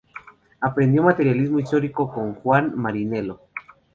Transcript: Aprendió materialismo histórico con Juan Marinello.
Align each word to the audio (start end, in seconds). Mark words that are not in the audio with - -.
Aprendió 0.59 1.03
materialismo 1.03 1.59
histórico 1.59 2.11
con 2.11 2.33
Juan 2.33 2.73
Marinello. 2.75 3.39